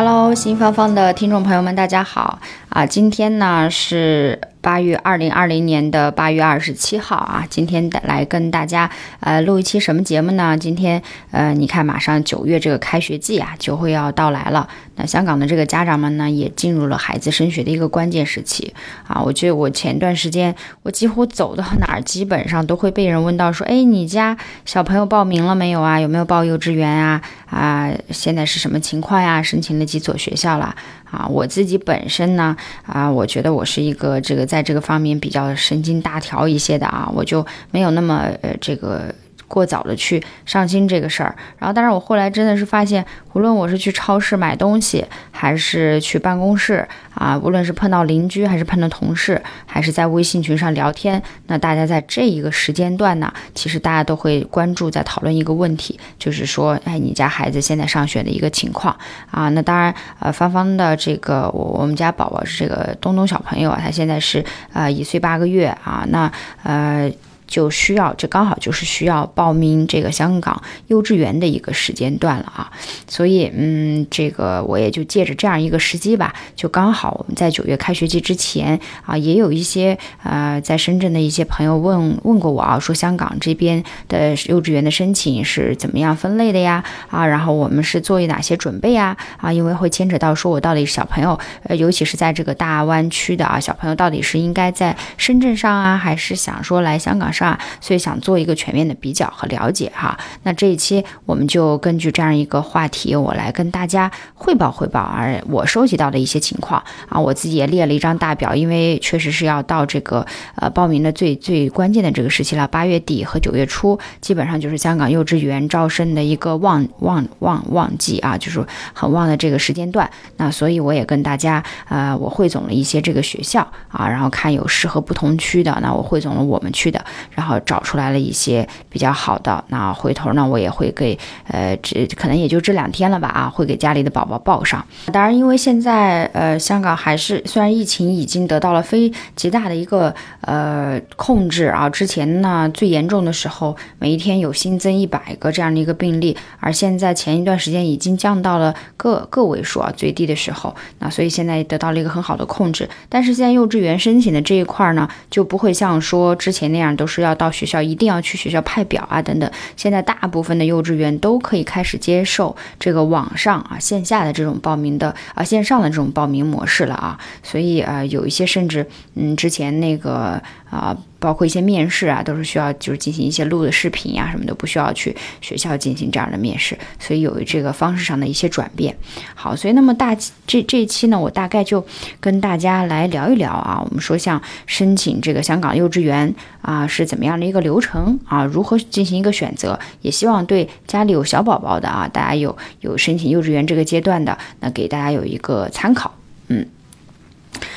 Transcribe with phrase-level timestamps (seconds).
[0.00, 2.38] Hello，新芳芳的听众朋友们，大家好
[2.68, 2.86] 啊！
[2.86, 4.40] 今天呢是。
[4.60, 8.90] 八月二零二零年的八月二十七号啊，今天来跟大家
[9.20, 10.58] 呃录一期什么节目呢？
[10.58, 14.68] 今天呃，你看马上九月这个开学季啊就会要到来了。
[14.98, 18.74] 那香港的这个家长们呢，也进入了孩子升学的一个关键时期
[19.06, 19.22] 啊。
[19.22, 20.52] 我觉得我前段时间
[20.82, 26.00] 我几乎走到哪儿，基本上都会被人问到说，哎，你家小朋友报名了没有啊？
[26.00, 27.22] 有没有报幼稚园啊？
[27.46, 29.40] 啊，现在是什么情况呀？
[29.40, 30.74] 申请了几所学校了？
[31.10, 39.14] 啊，我自己本身呢，啊，我觉得我是一个这个在这个方面比较神经大条一些的啊，我就没有那么呃这个。
[39.48, 58.94] 过早的去上心这个事儿，然后，但是我后来真的是发现，无论我是去超市买东西，还是去办公室啊，无论是碰到邻居，还是碰到同事，还是在微信群上聊天，那大家在这一个时间段呢，其实大家都会关注在讨论一个问题，就是说，哎，你家孩子现在上学的一个情况
[59.30, 59.48] 啊。
[59.48, 66.30] 那当然，呃，芳芳的这个我我们家宝宝是这个东东小朋友啊，他现在是呃一岁八个月啊，那
[66.62, 67.10] 呃。
[67.48, 72.70] 就需要，这刚好就是需要报名这个香港幼稚园的一个时间段了啊，
[73.08, 86.84] 所以嗯，这个我也就借着这样一个时机吧，就刚好我们在九月开学季之前啊，也有一些呃在深圳的一些朋友问问过我啊，说香港这边的幼稚园的申请是怎么样分类的呀？
[87.08, 89.16] 啊，然后我们是做哪些准备呀？
[89.38, 97.32] 啊，因为会牵扯到说我到底小朋友，呃，尤其是在这个大湾区的啊，小朋友到底是应该在深圳上啊，还是想说来香港？
[97.38, 97.56] 是吧？
[97.80, 100.18] 所以想做一个全面的比较和了解哈。
[100.42, 107.20] 那这一期我们就根据这样一个话题，我来跟大家汇报汇报而我收集到的一些情况啊。
[107.20, 120.10] 我自己也列了一张大表，因为确实是要到这个呃报名的最最关键的这个时期了，八月底和九月初，基本上就是香港幼稚园招生的一个旺旺旺旺季啊，就是很旺的这个时间段。
[120.38, 127.04] 那所以我也跟大家呃，我汇总了一些这个学校啊，然后看有适合不同区的，那我汇总了我们区的。
[127.34, 131.16] 然后找出来了一些比较好的，那回头呢，我也会给，
[131.48, 134.84] 呃，这可能也就这两天了吧，啊，会给家里的宝宝报上。
[135.12, 152.88] 当然，因为现在，呃，香港还是虽然疫情已经得到了非极大的一个呃控制啊，之前呢最严重的时候，每一天有新增一百个这样的一个病例，而现在前一段时间已经降到了个个位数啊，最低的时候，那所以现在得到了一个很好的控制。
[153.08, 157.17] 但是现在幼稚园申请的这一块呢，就不会像说之前那样都是。
[157.20, 159.50] 要到学校一定要去学校派表啊，等等。
[159.76, 170.96] 现在大部分的幼稚园都可以开始接受这个网上啊线下的这种报名的啊线上的这种报名模式了啊，所以啊有一些甚至嗯之前那个啊。
[171.20, 178.96] 包括一些面试啊，都是需要就是进行一些录的视频呀，什么的，不需要去学校进行这样的面试，所以有这个方式上的一些转变。
[179.34, 181.84] 好，所以那么大这这一期呢，我大概就
[182.20, 196.14] 跟大家来聊一聊啊，我们说像申请这个香港幼稚园啊是怎么样的一个流程啊，如何进行一个选择，也希望对家里有小宝宝的啊，大家有有申请幼稚园这个阶段的，那给大家有一个参考，
[196.46, 196.64] 嗯。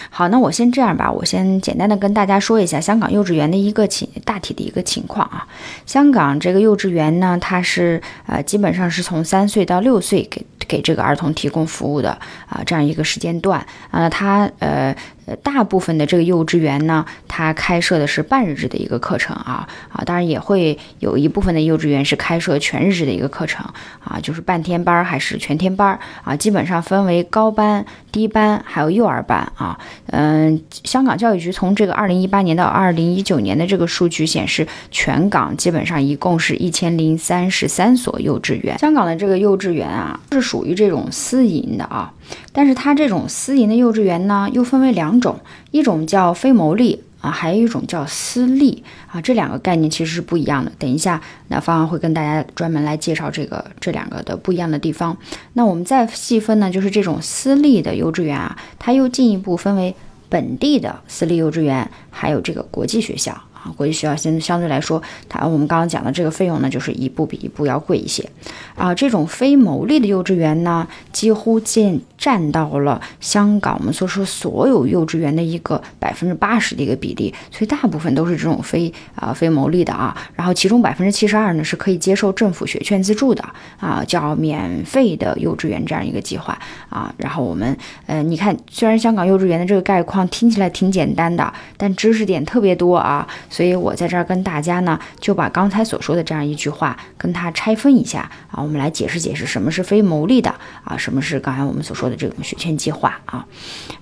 [0.09, 5.47] 好，那我先这样吧，我先简单的跟大家说一下香港幼稚园的一个情大体的一个情况啊。
[5.85, 12.11] 香港这个幼稚园呢，它是呃基本上是从三岁到六岁给给这个儿童提供服务的
[12.47, 14.95] 啊这样一个时间段啊，它呃。
[15.37, 23.65] 大部分的这个幼稚园呢，它开设的是半日制的一个课程啊啊，当然也会有一部分的幼稚园是开设全日制的一个课程
[24.03, 29.79] 啊，就是半天班还是全天班啊，基本上分为高班、低班还有幼儿班啊。
[30.07, 38.77] 嗯，香港教育局从这个二零一八年到二零一九年的这个数据显示，全港基本上一共是一千零三十三所幼稚园。
[38.79, 42.11] 香港的这个幼稚园啊，是属于这种私营的啊。
[42.51, 45.39] 但是它这种私营的幼稚园呢，又分为两种，
[45.71, 50.71] 一种叫非牟利啊，还有一种叫私立啊，这两个概念其实是不一样的。
[50.79, 55.15] 等一下，那方方会跟大家专门来介绍这个这两个的不一样的地方。
[55.53, 59.95] 那我们再细分呢，就是这种私立的幼稚园啊，它又进一步分为
[60.29, 63.39] 本地的私立幼稚园，还有这个国际学校。
[63.63, 68.27] 啊，国际学校相相对来说，它我们刚刚讲的这个费用呢，就是一步比一步要贵一些
[68.75, 68.93] 啊。
[68.95, 80.15] 这种非牟利的幼稚园呢，几乎占占到了香港我们所说所有幼稚园的一个百分之八十的一个比例，所以大部分都是这种非啊非牟利的啊。
[80.35, 83.43] 然后其中百分之七十二呢是可以接受政府学券资助的
[83.79, 86.57] 啊，叫免费的幼稚园这样一个计划
[86.89, 87.13] 啊。
[87.17, 87.77] 然后我们
[88.07, 93.27] 呃，你看，虽然香港幼稚园的这个概况听起来挺简单的，但知识点特别多啊。
[93.51, 103.45] 所以我在这儿跟大家呢，就把刚才所说的这样一句话跟它拆分一下啊，我们来解释解释什么是非牟利的啊，什么是刚才我们所说的这种学签计划啊，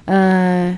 [0.05, 0.77] 嗯。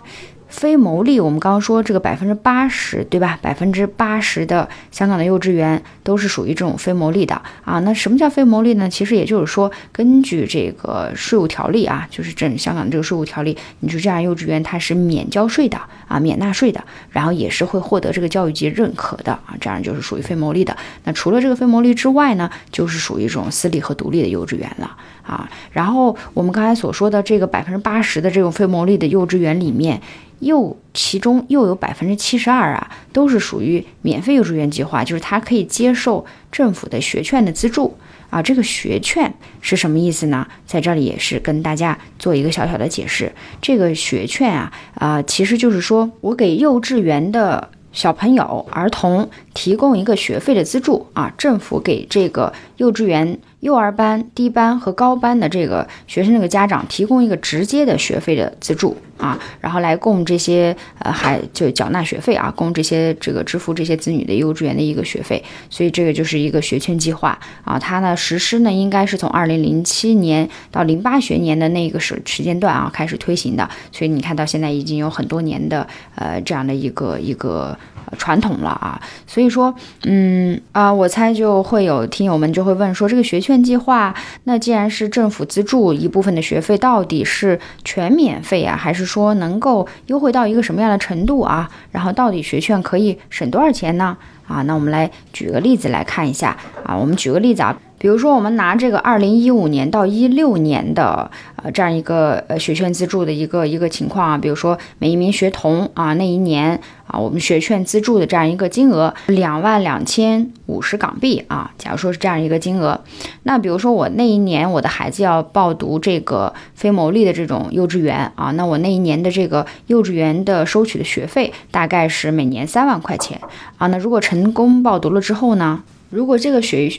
[0.51, 3.39] 非牟利，我们刚刚说这个百分之八十，对吧？
[3.42, 7.80] 百分之八十的香港的幼稚园都是属于这种非牟利的啊。
[7.80, 8.88] 那什么叫非牟利呢？
[8.89, 20.75] 其实也就是说，根据这个税务条例啊，就是这香港的这个税务条例，你说这样幼稚园它是免交税的啊，免纳税的，然后也是会获得这个教育局认可的啊，这样就是属于非牟利的。
[21.06, 25.50] 那除了这个非牟利之外呢，就是属于这种私立和独立的幼稚园了啊。
[25.71, 30.01] 然后我们刚才所说的这个百分之八十的这种非牟利的幼稚园里面。
[30.41, 37.95] 又其中又有百分之七十二啊，都是属于免费幼稚园计划，就是它可以接受政府的学券的资助
[38.29, 38.41] 啊。
[38.41, 40.45] 这个学券是什么意思呢？
[40.65, 43.31] 在这里也是跟大家做一个小小的解释。
[43.61, 53.39] 这个学券啊，啊，其实就是说我给幼稚园的小朋友、儿童提供一个学费的资助啊，政府给这个幼稚园。
[53.61, 67.77] 幼儿班、低班和高班的这个学生，这个家长提供一个直接的学费的资助啊，然后来供这些呃还就缴纳学费啊，供这些这个支付这些子女的幼稚园的一个学费，所以这个就是一个学券计划啊。
[67.79, 77.77] 它呢实施呢应该是从二零零七年到零八学年的那个时时间段啊开始推行的，所以你看到现在已经有很多年的呃这样的一个一个。
[78.17, 79.73] 传统了啊，所以说，
[80.03, 84.15] 嗯啊，我猜就会有听友们就会问说，这个学券券计划，
[84.45, 91.69] 那既然是政府资助一部分的学费，到底是全免费啊，还是说能够优惠到一个什么样的程度啊？
[91.92, 94.18] 然后到底学券可以省多少钱呢？
[94.48, 97.77] 啊，那我们来举个例子来看一下啊，我们举个例子啊。
[98.01, 113.00] 比如说，我们拿这个二零一五年到一六年的呃这样一个呃学券资助的一个一个情况啊，比如说每一名学童啊那一年啊我们学券资助的这样一个金额两万两千五十港币啊，假如说是这样一个金额，
[113.44, 123.39] 那比如说我那一年我的孩子要报读这个非牟利的这种幼稚园啊，那我那一年的这个幼稚园的收取的学费大概是每年三万块钱
[123.77, 126.92] 啊，那如果成功报读了之后呢，如果这个学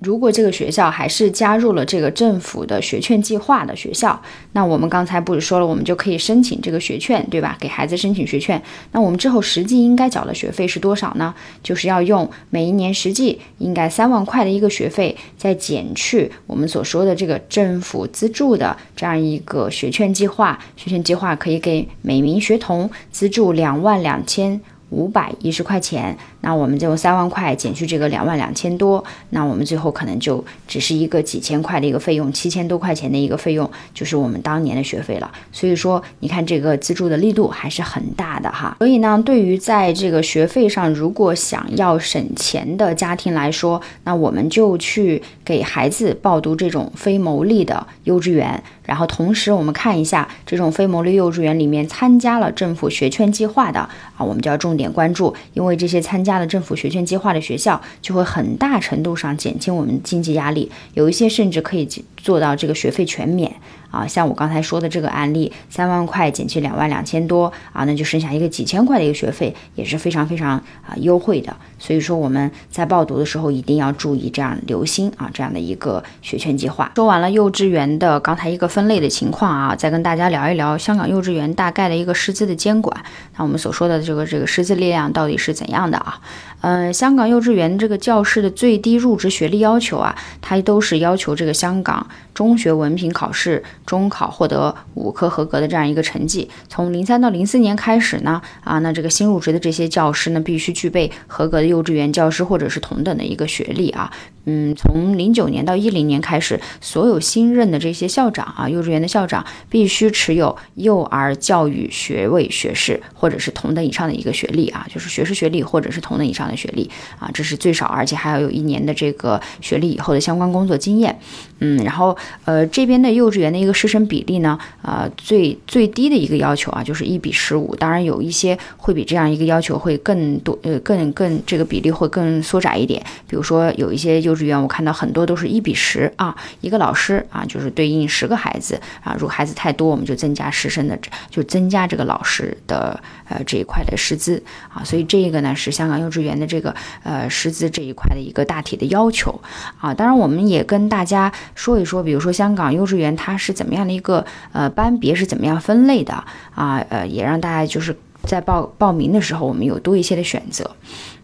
[0.00, 4.20] 如果这个学校还是加入了这个政府的学券计划的学校，
[4.52, 7.56] 那我们刚才不是说了，我们就可以申请这个学券，对吧？
[7.60, 8.60] 给孩子申请学券。
[8.92, 11.34] 那我们之后实际应该缴的学费是多少呢？
[11.62, 20.58] 就是要用每一年实际应该三万块的一个学费，再减去我们所说的这个政府资助的这样一个学券计划。
[20.76, 24.58] 学券计划可以给每名学童资助两万两千
[24.88, 26.16] 五百一十块钱。
[26.42, 35.30] 那我们就用三万块减去这个两万两千多，那我们最后可能就只是一个几千块的一个费用，七千多块钱的一个费用，就是我们当年的学费了。
[35.52, 38.74] 所以说，你看这个资助的力度还是很大的哈。
[38.78, 56.29] 所以呢，对于在这个学费上如果想要省钱的家庭来说，那我们就去给孩子报读这种非牟利的幼稚园，然后同时我们看一下这种非牟利幼稚园里面参加了政府学券计划的啊，我们就要重点关注，因为这些参加。
[56.30, 61.84] 加了政府学券计划的学校，就会很大程度上减轻我们经济压力，有一些甚至可以
[62.16, 63.52] 做到这个学费全免。
[63.90, 71.54] 啊，像我刚才说的这个案例，三万块减去两万两千多啊，那就剩下一个几千块的一个学费，也是非常非常啊优惠的。
[71.78, 76.92] 所以说我们在报读的时候一定要注意这样留心啊这样的一个学券计划。
[76.94, 82.96] 说完了幼稚园的刚才一个分类的情况啊，再跟大家聊一聊香港幼稚园大概的一个师资的监管。
[83.36, 86.20] 那我们所说的这个这个师资力量到底是怎样的啊？
[86.62, 96.48] 嗯，香港幼稚园这个教师的最低入职学历要求啊，它都是要求这个香港中学文凭考试中考获得五科合格的这样一个成绩。
[96.68, 104.12] 从零三到零四年开始呢，啊，那这个新入职的这些教师呢，必须具备合格的幼稚园教师或者是同等的一个学历啊。
[104.44, 116.49] 嗯，从零九年到一零年开始，所有新任的这些校长啊，幼稚园的校长必须持有幼儿教育学位学士或者是同等以上的一个学历啊，就是学士学历或者是同等以上。
[116.50, 121.18] 的学历啊，这是最少，而且还要有一年的这个学历以后的相关工作经验。
[121.62, 122.16] 嗯，然后
[122.46, 133.04] 呃这边的幼稚园的一个师生比例呢，呃最最低的一个要求啊就是一比十五，当然有一些会比这样一个要求会更多，呃更更这个比例会更缩窄一点。
[133.28, 140.98] 比如说有一些幼稚园我看到很多都是一比十啊，一个老师啊就是对应十个孩子啊，如果孩子太多，我们就增加师生的，
[141.30, 144.42] 就增加这个老师的呃这一块的师资
[144.72, 149.38] 啊，所以这个呢是香港幼稚园的这个呃师资这一块的一个大体的要求
[149.78, 151.30] 啊，当然我们也跟大家。
[151.54, 156.14] 说一说，比如说香港幼稚园它是怎么样的一个呃班别是怎么样分类的
[156.54, 156.78] 啊？
[156.88, 160.70] 呃，也让大家就是在报报名的时候，我们有多一些的选择。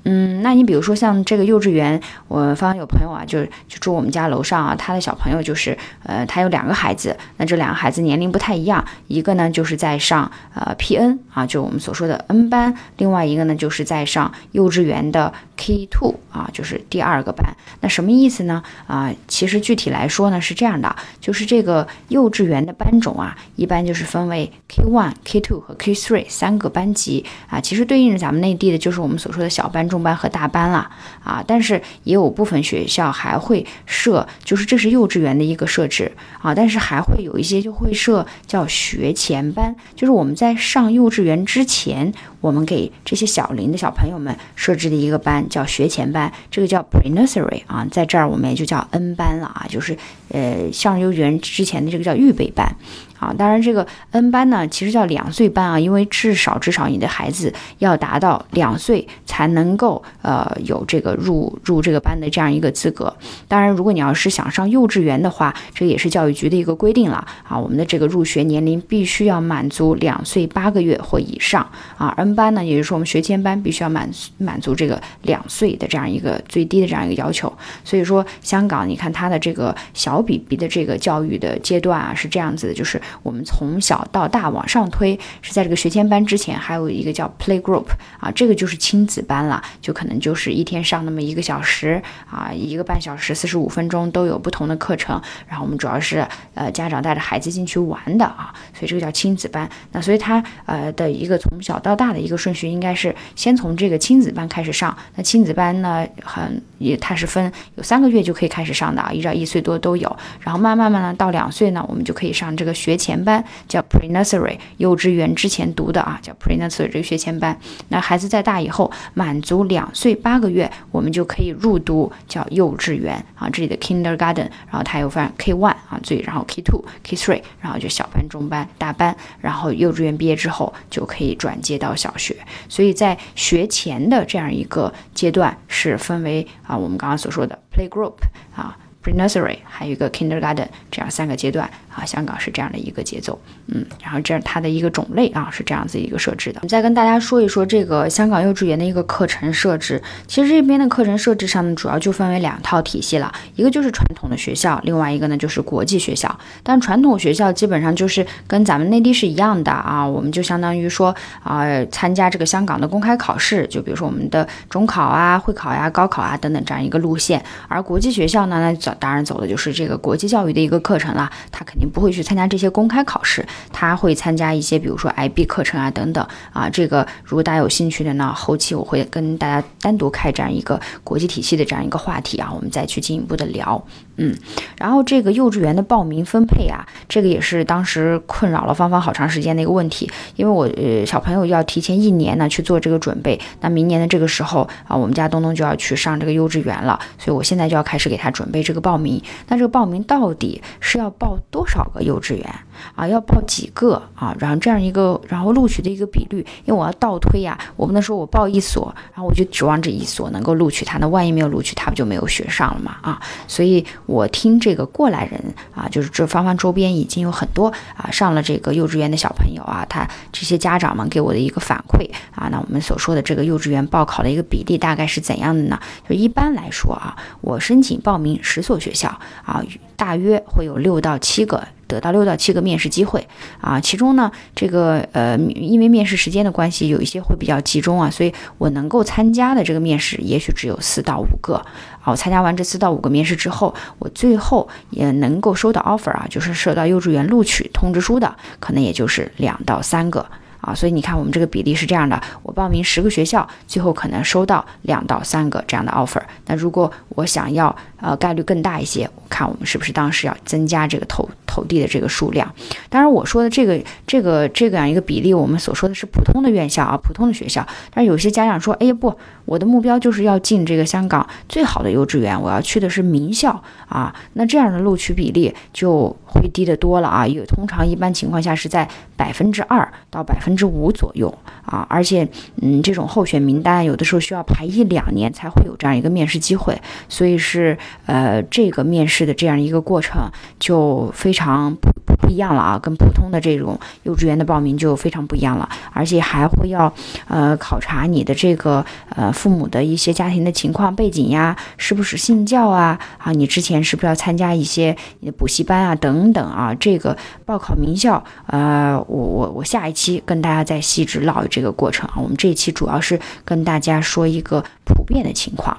[0.09, 17.45] 嗯，那你比如说像这个幼稚园，我方有朋友啊，就就住我们家楼上啊，他的小朋友就是，呃，他有两个孩子，那这两个孩子年龄不太一样，一个呢就是在上呃 PN 啊，就我们所说的 N 班，另外一个呢就是在上幼稚园的 K two 啊，就是第二个班。
[17.81, 18.63] 那什么意思呢？
[18.87, 29.97] 啊，其实具体来说呢是这样的，就是这个幼稚园的班种啊，一般就是分为 K one、K two 和 K three 三个班级啊，其实对应着咱们内地的就是我们所说的小班中。
[30.07, 30.89] 班和大班了
[31.25, 42.13] 啊，但是也有部分学校还会设，就是这是幼稚园的一个设置啊，但是还会有一些就会设叫学前班，就是我们在上幼稚园之前，
[42.47, 49.97] 我们给这些小龄的小朋友们设置的一个班叫学前班，这个叫 pre nursery 啊，在这儿我们也就叫 N 班了啊，就是
[50.29, 52.73] 呃上幼儿园之前的这个叫预备班。
[53.19, 63.15] 啊，当然这个 N 班呢，其实叫两岁班啊，因为至少至少你的孩子要达到两岁才能够呃有这个入入这个班的这样一个资格。
[63.49, 72.13] 当然，如果你要是想上幼稚园的话，这也是教育局的一个规定了啊，我们的这个入学年龄必须要满足两岁八个月或以上啊。
[72.19, 77.53] N 班呢，也就是说我们学前班必须要满满足这个两岁的这样一个最低的这样一个要求。
[77.83, 83.01] 所以说，香港你看它的这个小 BB 的这个教育的阶段啊，是这样子的，就是。
[83.23, 87.87] 我们从小到大往上推，是在这个学前班之前，还有一个叫 play group
[88.19, 95.21] 啊，这个就是亲子班了，就可能就是一天上那么一个小时啊，一个半小时，四十五分钟都有不同的课程。
[95.47, 99.69] 然后我们主要是呃家长带着孩子进去玩的啊，所以这个叫亲子班。
[99.93, 104.97] 那所以它呃的一个从小到大的一个顺序，应该是先从这个亲子班开始上。
[105.15, 110.17] 那亲子班呢，很也它是分有三个月就可以开始上的啊，一到一岁多都有。
[110.41, 112.96] 然后慢慢慢呢到两岁呢，我们就可以上这个学。
[112.97, 117.59] 前班叫 pre nursery，幼稚园之前读的啊，叫 pre nursery 这个学前班。
[117.89, 124.49] 那孩子再大以后，满足两岁八个月，我们就可以入读叫幼稚园啊，这里的 kindergarten。
[124.67, 129.17] 然后它又分 K one 啊，最然后 K two、K three，然后就小班、中班、大班。
[129.41, 132.37] 然后幼稚园毕业之后就可以转接到小学。
[132.69, 138.15] 所以在学前的这样一个阶段是分为啊，我们刚刚所说的 play group
[138.55, 138.77] 啊。
[139.03, 143.39] Pre-nursery 还有一个 kindergarten，这样三个阶段啊，香港是这样的一个节奏，
[143.69, 146.61] 嗯，然后这它的一个种类啊是这样子一个设置的。
[146.69, 156.39] 再跟大家说一说这个香港幼稚园的一个课程设置，其实这边的课程设置上呢，主要就分为两套体系了，一个就是传统的学校，另外一个呢就是国际学校。
[156.63, 168.93] 但传统学校基本上就是跟咱们内地是一样的啊，我们就相当于说啊参加这个香港的公开考试，就比如说我们的中考啊、会考呀、高考啊等等这样一个路线，而国际学校呢，那走。
[168.99, 176.69] 当然走的就是这个国际教育的一个课程了，它肯定不会去参加这些公开考试，他会参加一些比如说 IB 课程啊等等啊。
[176.69, 183.83] 这个如果大家有兴趣的呢，后期我会跟大家单独开展一个国际体系的这样一个话题啊，我们再去进一步的聊。
[184.19, 184.35] 嗯，
[184.79, 199.23] 然后这个幼稚园的报名分配啊，这个也是当时困扰了芳芳好长时间的一个问题，因为我呃小朋友要提前一年呢去做这个准备，那明年的这个时候啊，我们家东东就要去上这个幼稚园了，所以我现在就要开始给他准备这个报名。
[199.49, 202.55] 那这个报名到底是要报多少个幼稚园
[202.95, 203.07] 啊？
[203.07, 204.35] 要报几个啊？
[204.39, 212.97] 然后这样一个，然后录取的一个比率，因为我要倒推呀，我不能说我报一所，然后我就指望这一所能够录取他，那万一没有录取，他不就没有学上了嘛？
[213.03, 215.41] 啊，所以我听这个过来人
[215.75, 225.79] 啊，就是这芳芳周边已经有很多啊上了这个幼稚园的小朋友啊，他这些家长们给我的一个反馈啊，那我们所说的这个幼稚园报考的一个比例大概是怎样的呢？
[226.09, 229.07] 就一般来说啊，我申请报名十所学校。
[229.45, 229.63] 啊，
[229.97, 233.27] 大约会有六到七个得到六到七个面试机会
[233.61, 241.55] 啊，其中呢，这个呃，因为面试时间的关系，有一些会比较集中啊，所以我能够参加的这个面试也许只有四到五个
[242.03, 242.13] 啊。
[242.13, 250.25] 我参加完这四到五个面试之后，我最后也能够收到 offer 啊，就是收到幼稚园录取通知书的，可能也就是两到三个。
[250.63, 256.21] 啊，所以你看我们这个比例是这样的，我报名十个学校，最后可能收到两到三个这样的 offer。
[256.47, 262.53] 那如果我想要呃概率更大一些，我看我们是不是当时要增加这个投投递的这个数量？
[262.89, 267.67] 当然我说的这个这个这个样一个比例，我们所说的是普通的院校啊，普通的学校。
[267.93, 281.33] 但是有些家长说，哎呀不，我的目标就是要进这个香港最好的幼稚园，我要去的是名校啊，那这样的录取比例就会低得多了啊，有通常一般情况下是在百分之二到百分之五左右
[281.65, 282.29] 啊，而且
[282.61, 287.77] 嗯，这种候选名单有的时候需要排一两年才会有这样一个面试机会，所以是
[288.07, 296.93] 呃这个面试的这样一个过程就非常不不一样了啊，跟普通的这种幼稚园的报名就非常不一样了，而且还会要
[297.29, 315.77] 呃考察你的这个呃父母的一些家庭的情况背景呀，是不是信教啊啊，你之前是不是要参加一些你的补习班啊等等啊，这个报考名校呃我我我下一期跟大家再细致唠这个过程啊，我们这一期主要是跟大家说一个普遍的情况。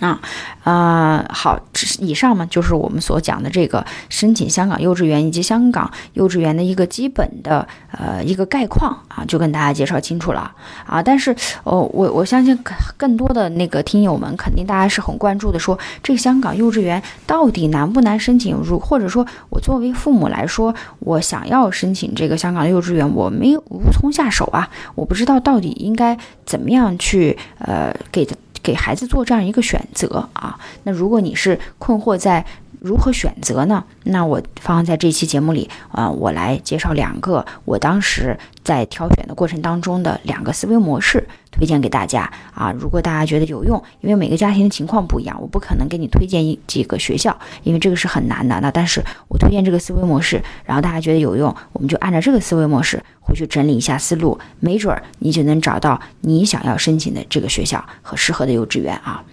[0.00, 0.20] 啊，
[0.64, 1.58] 啊，好，
[1.98, 10.50] 以上嘛就是我们所讲的这个申请香港幼稚园以及香港幼稚园的一个基本的呃一个概况啊，就跟大家介绍清楚了
[10.86, 11.02] 啊。
[11.02, 12.58] 但是哦，我我相信
[12.96, 18.56] 更多的那个听友们肯定大家是很关注的，说这香港幼稚园到底难不难申请？
[18.56, 26.16] 如或者说我作为父母来说，我想要申请这个香港幼稚园，我没有无从下手啊，我不知道到底应该
[26.46, 28.26] 怎么样去呃给。
[28.62, 32.44] 给孩子做这样一个选择啊，那如果你是困惑在
[32.80, 33.84] 如何选择呢？
[34.04, 41.26] 那我方在这期节目里啊，我来介绍两个我当时在挑选的过程当中的两个思维模式。
[41.50, 42.72] 推荐给大家啊！
[42.78, 48.58] 如果大家觉得有用，因为每个家庭的情况不一样，我不可能给你推荐一几个学校，因为这个是很难的。
[48.60, 59.24] 那但是我推荐这个思维模式，然后大家觉得有用，我们就按照这个思维模式回去整理一下思路，没准儿你就能找到你想要申请的这个学校和适合的幼稚园啊！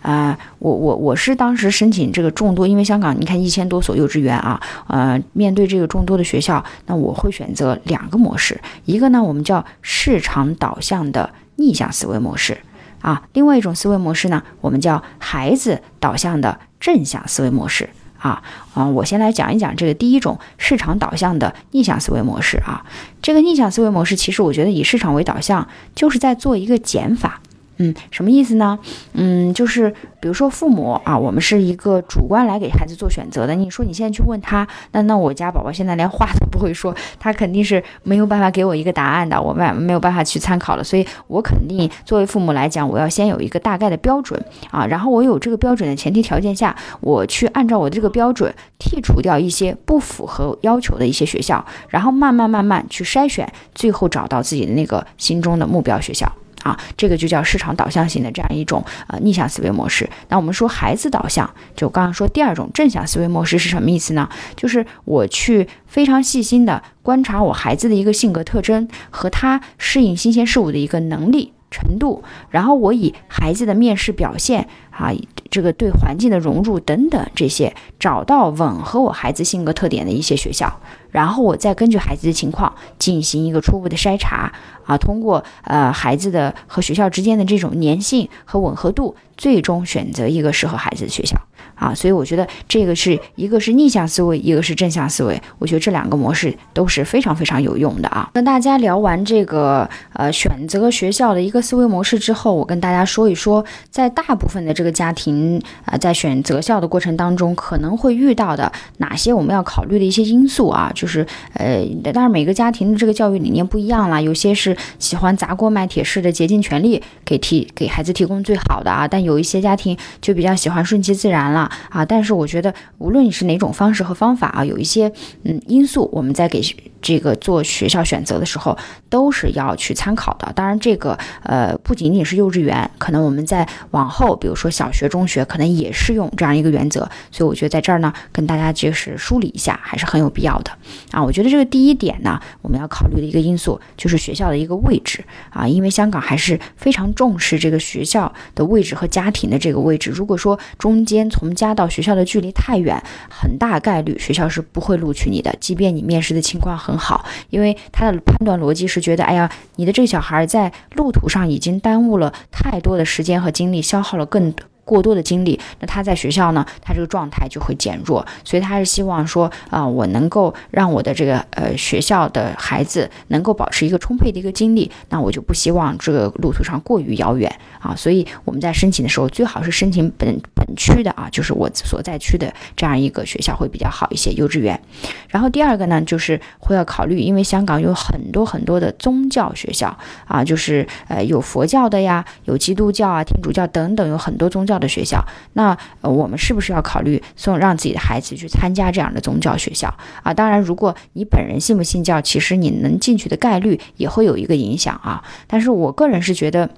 [0.00, 11.28] 啊，我我我是当时申请这个众多，因为香港你看一千多所幼稚园啊，呃，面对这个众多的学校，那我会选择两个模式，一个呢我们叫市场导向的。
[11.58, 12.58] 逆向思维模式
[13.02, 18.42] 啊，另外一种思维模式呢，我们叫孩子导向的正向思维模式啊
[18.74, 22.84] 啊，我先来讲一讲这个第一种市场导向的逆向思维模式啊，
[23.20, 27.40] 这个逆向思维模式其实我觉得以市场为导向，就是在做一个减法。
[27.78, 28.78] 嗯，什么意思呢？
[29.14, 29.88] 嗯，就是
[30.20, 33.54] 比如说父母啊，我们是一个主观来给孩子做选择的。
[33.54, 40.82] 你说你现在去问他，那那我家宝宝现在连话都不会说，他肯定是没有办法给我一个答案的，我没没有办法去参考了。
[40.82, 56.30] 所以我肯定作为父母来讲，我要先有一个大概的标准啊，然后我有这个标准的前提条件下，我去按照我的这个标准剔除掉一些不符合要求的一些学校，然后慢慢慢慢去筛选，最后找到自己的那个心中的目标学校。
[56.68, 60.08] 啊，这个就叫市场导向型的这样一种呃逆向思维模式。
[60.28, 64.28] 那我们说孩子导向，就刚刚说第二种正向思维模式是什么意思呢？
[64.54, 75.12] 就是我去非常细心的观察我孩子的一个性格特征和他适应新鲜事物的一个能力程度，然后我以孩子的面试表现啊，
[75.50, 80.80] 这个对环境的融入等等这些，找到吻合我孩子性格特点的一些学校。
[81.10, 84.52] 然后我再根据孩子的情况进行一个初步的筛查
[84.84, 91.36] 啊，通过呃孩子的和学校之间的这种粘性和吻合度，最终选择一个适合孩子的学校
[91.78, 91.94] 啊。
[91.94, 95.40] 所以我觉得这个是一个是逆向思维，一个是正向思维。
[95.58, 98.30] 我觉得这两个模式都是非常非常有用的啊。
[98.34, 110.90] 跟大家聊完这个呃选择学校的一个思维模式之后，我跟大家说一说，在大部分的这个家庭啊，在选择校的过程当中，可能会遇到的哪些我们要考虑的一些因素啊。
[110.94, 122.04] 就是呃，当然每个家庭的这个教育理念不一样啦，有些是喜欢砸锅卖铁式的竭尽全力给提给孩子提供最好的啊，但有一些家庭就比较喜欢顺其自然了啊。
[122.04, 125.12] 但是我觉得无论你是哪种方式和方法啊，有一些
[125.44, 126.60] 嗯因素我们在给
[127.00, 128.76] 这个做学校选择的时候
[129.08, 130.52] 都是要去参考的。
[130.54, 137.08] 当然这个呃不仅仅是幼稚园，可能我们在往后比如说小学、中学可能也适用这样一个原则。
[137.30, 140.72] 所以我觉得在这儿呢跟大家就是梳理一下还是很有必要的。
[141.12, 150.10] 啊，我觉得这个第一点呢，我们要考虑的一个因素就是学校的一个位置啊，因为香港还是非常重视这个学校的位置和家庭的这个位置。
[150.10, 164.54] 如果说中间从家到学校的距离太远，很大概率学校是不会录取你的，即便你面试的情况很好，因为他的判断逻辑是觉得，哎呀，你的这个小孩在路途上已经耽误了太多的时间和精力，消耗了更。
[164.88, 184.80] 过多的精力，那他在学校呢，他这个状态就会减弱，所以他是希望说啊，我能够让我的这个呃学校的孩子能够保持一个充沛的一个精力，那我就不希望这个路途上过于遥远啊，所以我们在申请的时候最好是申请本本区的啊，就是我所在区的这样一个学校会比较好一些，幼稚园。
[185.28, 189.94] 然后第二个呢，就是会要考虑，因为香港有很多很多的宗教学校
[190.26, 195.24] 啊，就是呃有佛教的呀，有基督教啊、天主教等等，有很多宗教的学校。
[195.54, 200.32] 那我们是不是要考虑送让自己的孩子去参加这样的宗教学校啊？
[200.32, 205.22] 当然，如果你本人信不信教，其实你能进去的概率也会有一个影响啊。
[205.46, 206.68] 但是我个人是觉得，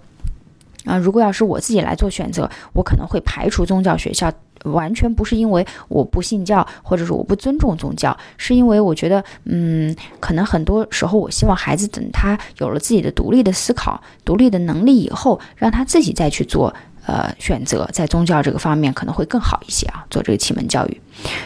[0.85, 4.33] 啊，如果要是我自己来做选择，我可能会排除宗教学校。
[4.65, 16.75] 完全不是因为我不信教，或者说我不尊重宗教，是因为我觉得，嗯，可能很多时候我希望孩子等他有了自己的独立的思考、独立的能力以后，让他自己再去做
[17.07, 21.01] 呃选择，在宗教这个方面可能会更好一些啊，做这个启蒙教育。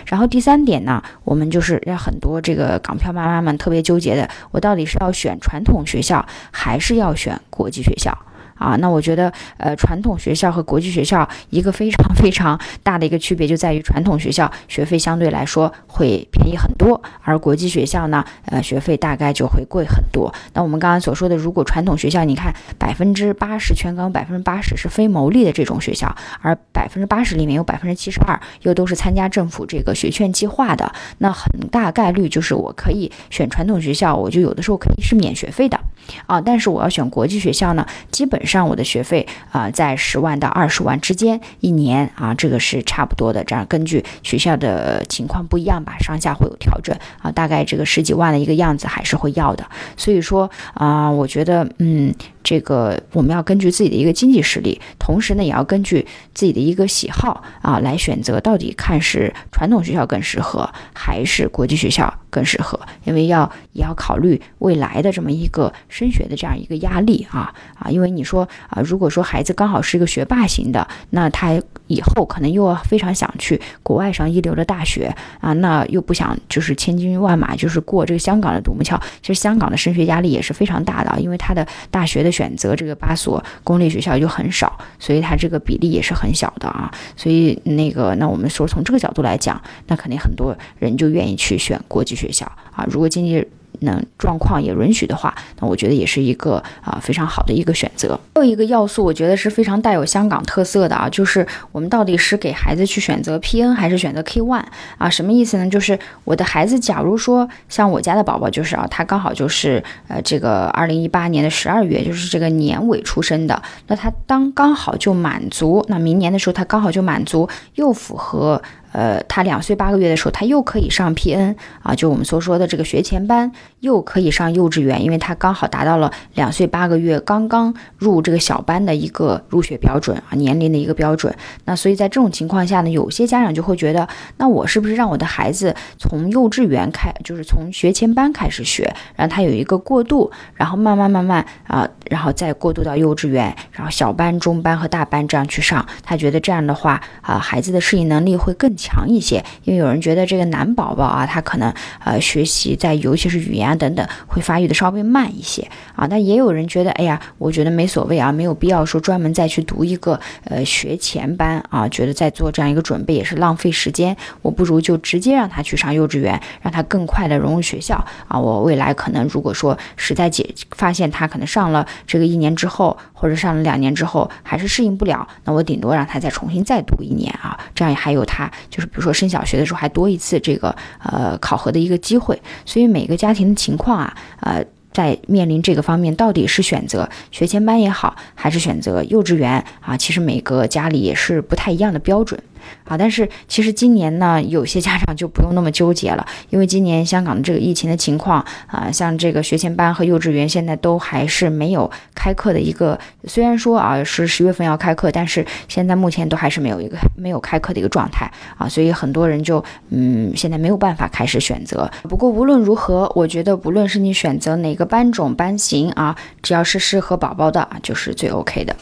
[0.06, 8.16] 然后第三点呢，我们就是让很多这个港漂妈妈们特别纠结的，我到底是要选传统学校，还是要选国际学校？
[8.54, 20.32] 啊，那我觉得，呃，传统学校和国际学校一个非常 非常大的一个区别就在于，传统学校学费相对来说会便宜很多，而国际学校呢，呃，学费大概就会贵很多。
[20.52, 35.78] 那我们刚刚所说的，如果传统学校，你看百分之八十全港百分之八十是非牟利的这种学校，而百分之八十里面有百分之七十二又都是参加政府这个学券计划的，那很大概率就是我可以选传统学校，我就有的时候可以是免学费的
[36.26, 36.40] 啊。
[36.40, 43.42] 但是我要选国际学校呢，基本上我的学费啊，在十万到二十万之间一年啊，这个是差不多的。
[43.44, 47.30] 这样根据学校的情况不一样吧，上下会有调整啊。
[47.30, 49.64] 大概这个十几万的一个样子还是会要的。
[49.96, 52.14] 所以说啊，我觉得嗯。
[52.44, 62.78] 这个我们要根据自己的一个经济实力，同时呢，也要根据自己的一个喜好啊，来选择到底看是传统学校更适合，还是国际学校更适合。
[63.04, 79.00] 因为要也要考虑未来的这么一个升学的这样一个压力啊啊，因为你说啊，如果说孩子刚好是一个学霸型的，那他以后可能又要非常想去国外上一流的大学啊，那又不想就是千军万马就是过这个香港的独木桥。
[79.22, 82.34] 其实香港的升学压力也是非常大的，因为他的大学的。
[82.34, 86.92] 选择这个八所公立学校就很少，所以它这个比例也是很小的啊。
[87.14, 92.84] 所以那个，那我们说从这个角度来讲，那肯定很多人就愿意去选国际学校啊。
[92.90, 93.46] 如果经济
[93.84, 98.18] 能状况也允许的话，那我觉得也是一个啊非常好的一个选择。
[98.34, 104.64] 还有一个要素，我觉得是非常带有香港特色的啊，就是我们到底是给孩子去选择 PN 还是选择 K One
[104.98, 105.08] 啊？
[105.08, 105.68] 什么意思呢？
[105.68, 118.60] 就是我的孩子，假如说像我家的宝宝，就是啊，他刚好就是呃这个二零一八年的十二月，就是这个年尾出生的，那他当刚好就满足，那明年的时候他刚好就满足，又符合。
[118.94, 131.34] 呃，他两岁八个月的时候，他又可以上 PN 啊，就我们所说的这个学前班，又可以上幼稚园，因为他刚好达到了两岁八个月刚刚入这个小班的一个入学标准啊，年龄的一个标准。
[131.64, 145.84] 那所以在这种情况下呢，有些家长就会觉得，那我是不是让我的孩子从幼稚园开，就是从学前班开始学，让他有一个过渡，然后慢慢慢慢啊，然后再过渡到幼稚园，然后小班、中班和大班这样去上。
[146.04, 148.72] 他觉得这样的话啊，孩子的适应能力会更。
[148.76, 151.72] 强强一些，因为有人觉得这个男宝宝啊，他可能
[152.04, 155.66] 呃学习在尤其是语言啊等等会发育的稍微慢一些
[155.96, 156.06] 啊。
[156.06, 164.14] 但也有人觉得，哎呀，我觉得没所谓啊，没有必要说专门再去读一个呃学前班啊，觉得在做这样一个准备也是浪费时间。
[164.42, 168.38] 我不如就直接让他去上幼稚园，让他更快的融入学校啊。
[168.38, 178.50] 我未来可能如果说实在解发现他可能上了这个一年之后，或者上了两年之后还是适应不了，那我顶多让他再重新再读一年啊，这样还有他。
[178.74, 192.36] 就是比如说升小学的时候还多一次这个呃考核的一个机会，所以每个家庭的情况啊，呃，在面临这个方面到底是选择学前班也好，还是选择幼稚园啊，其实每个家里也是不太一样的标准。
[192.84, 211.90] 啊，但是其实今年呢，有些家长就不用那么纠结了，因为今年香港的这个疫情的情况啊，像这个学前班和幼稚园现在都还是没有开课的一个，虽然说啊是十月份要开课，但是现在目前都还是没有一个没有开课的一个状态啊，所以很多人就嗯现在没有办法开始选择。
[212.08, 218.74] 不过无论如何，我觉得不论是你选择哪个班种班型啊，只要是适合宝宝的，就是最 OK 的。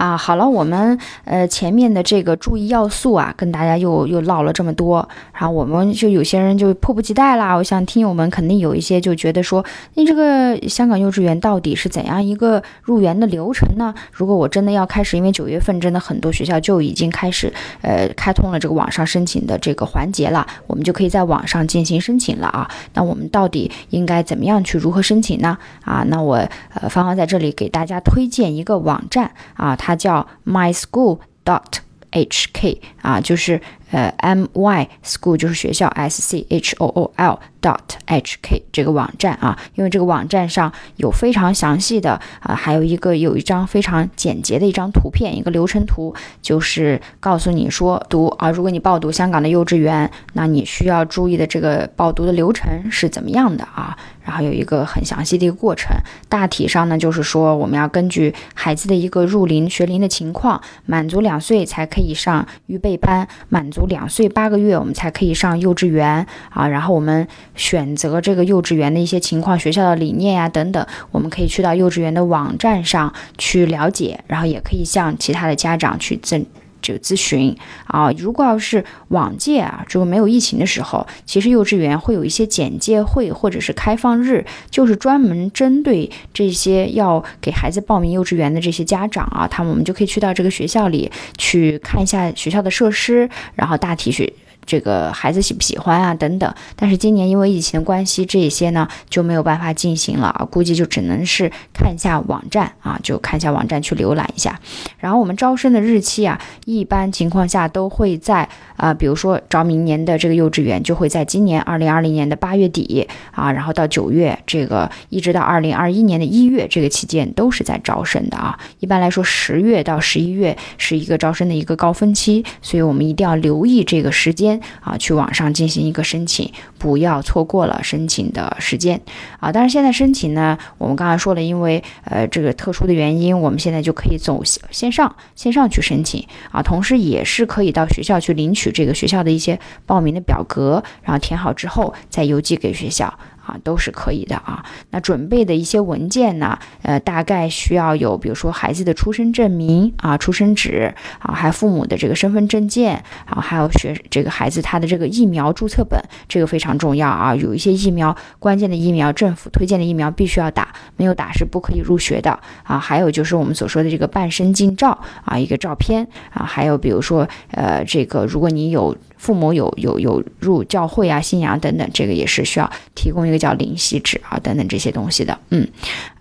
[0.00, 7.54] 啊，好了，我们呃前面的这个注意要素啊，跟大家又又唠了这么多，然后我们就有些人就迫不及待啦。
[7.54, 9.62] 我想听友们肯定有一些就觉得说，
[9.96, 13.94] 那这个香港幼稚园到底是怎样一个入园的流程呢？
[14.10, 22.66] 如果我真的要开始，因为九月份真的很多学校就已经开始呃开通了这个网上申请的这个环节了，我们就可以在网上进行申请了啊。
[22.94, 25.58] 那我们到底应该怎么样去如何申请呢？
[25.84, 26.36] 啊，那我
[26.72, 29.89] 呃芳芳在这里给大家推荐一个网站啊，它。
[29.90, 31.80] 它叫 My School dot
[32.12, 38.38] H K 啊，就是呃 M Y School 就是学校 S C H O O L dot H
[38.42, 53.96] K 这个网站啊，因为这个网站上有非常详细的啊，还有一个有一张非常简洁的一张图片，一个流程图，就是告诉你说读啊，如果你报读香港的幼稚园，那你需要注意的这个报读的流程是怎么样的啊？
[54.22, 55.96] 然后有一个很详细的一个过程，
[56.28, 66.68] 大体上呢就是说，我们要根据孩子的一个入龄学龄的情况，满足两岁才可以上预备班，满足两岁八个月我们才可以上幼稚园啊。
[66.68, 76.44] 然后我们选择这个幼稚园的一些情况、学校的理念呀等等，我们可以去到幼稚园的网站上去了解，然后也可以向其他的家长去赠。
[76.82, 94.32] 这个咨询啊，如果要是往届啊，这个没有疫情的时候，其实幼稚园会有一些简介会或者是开放日，就是专门针对这些要给孩子报名幼稚园的这些家长啊，他们我们就可以去到这个学校里去看一下学校的设施，然后大体学。
[94.66, 96.14] 这个孩子喜不喜欢啊？
[96.14, 104.60] 等等，但是今年因为疫情的关系，这些呢就没有办法进行了，估计就只能是看一下网站啊，就看一下网站去浏览一下。
[104.98, 118.58] 然后我们招生的日期啊，一般情况下都会在啊，比如说招明年的这个幼稚园，就会在今年二零二零年的八月底啊，然后到九月，这个一直到二零二一年的一月这个期间都是在招生的啊。
[118.78, 124.49] 一般来说，十月到十一月是一个招生的一个高峰期，所以我们一定要留意这个时间。
[124.80, 128.98] 啊，去网上进行一个申请，不要错过了申请的时间
[129.38, 129.52] 啊！
[129.52, 143.12] 但是，现在申请呢，我们刚才说了，因为呃这个特殊的原因，我们现在就可以走线上线上去申请啊，同时也是可以到学校去领取这个学校的一些报名的表格，然后填好之后再邮寄给学校。
[143.44, 144.64] 啊，都是可以的啊。
[144.90, 157.34] 那准备的一些文件呢，呃，大概需要有，比如说孩子的出生证明啊、出生纸啊，还有父母的这个身份证件啊，还有学这个孩子他的这个疫苗注册本，这个非常重要啊。
[157.34, 162.78] 有一些疫苗关键的疫苗，政府推荐的疫苗必须要打，没有打是不可以入学的啊。
[162.78, 168.96] 还有就是我们所说的这个半身镜照啊，一个照片啊，还有比如说呃，这个如果你有。
[169.20, 175.38] 父母有有有入教会啊、信仰等等，这个也是需要提供一个叫灵犀纸啊等等这些东西的。
[175.50, 175.68] 嗯，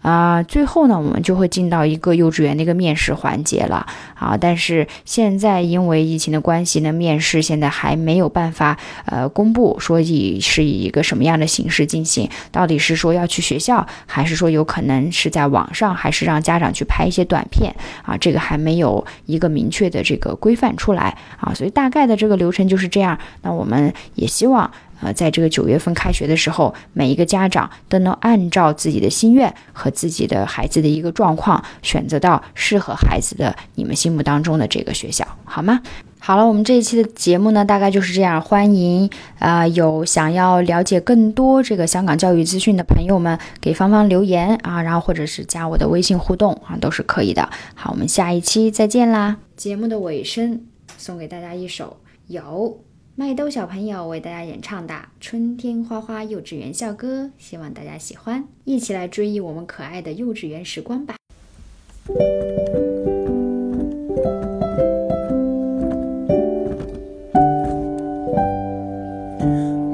[0.02, 4.36] 啊，最后呢，我们就会进到一个幼稚园的一个面试环节了啊。
[4.36, 18.18] 但是现在因为疫情的关系呢，面试现在还没有办法呃公布，说以是以一个什么样的形式进行，到底是说要去学校，还是说有可能是在网上，还是让家长去拍一些短片啊？
[18.18, 21.54] 这个还没有一个明确的这个规范出来啊。
[21.54, 22.90] 所以大概的这个流程就是。
[22.90, 35.82] 这样，那我们也希望，呃，在这个九月份开学的时候，每一个家长都能按照自己的心愿和自己的孩子的一个状况，选择到适合孩子的你们心目当中的这个学校，好吗？
[36.22, 38.42] 好了，我们这一期的节目呢，大概就是这样。
[38.42, 39.10] 欢迎
[39.40, 47.50] 啊，有想要了解更多这个香港教育资讯的朋友们，给芳芳留言啊，然后或者是加我的微信互动啊，都是可以的。
[47.74, 49.38] 好，我们下一期再见啦！
[49.56, 50.62] 节目的尾声，
[50.98, 51.96] 送给大家一首。
[52.28, 52.78] 有
[53.19, 61.15] 麦兜小朋友为大家演唱的《春天花花幼稚园校歌》，希望大家喜欢，一起来追忆我们可爱的幼稚园时光吧。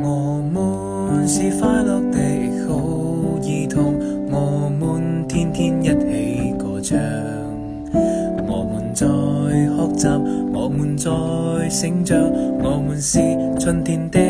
[0.03, 2.19] 我们是快乐的
[2.67, 2.77] 好
[3.41, 6.95] 儿童，我们天天一起歌唱，
[8.47, 10.07] 我们在学习。
[10.53, 11.09] 我们在
[11.69, 12.24] 成长，
[13.65, 14.24] 春天的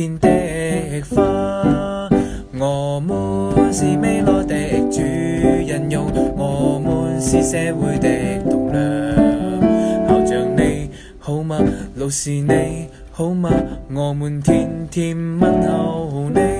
[0.00, 2.08] 天的花。
[2.58, 4.54] 我们是未来的
[4.90, 8.08] 主人翁，我们是社会的
[8.48, 10.08] 栋梁。
[10.08, 11.58] 校长你好吗？
[11.96, 13.50] 老师你好吗？
[13.94, 16.59] 我们天天问候你。